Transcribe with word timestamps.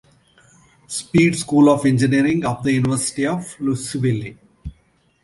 Speed 0.87 1.35
School 1.35 1.69
of 1.69 1.85
Engineering 1.85 2.43
of 2.43 2.63
the 2.63 2.71
University 2.71 3.27
of 3.27 3.55
Louisville. 3.59 4.35